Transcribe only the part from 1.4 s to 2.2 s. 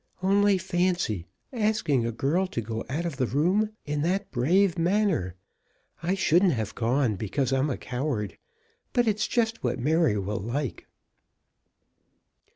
asking a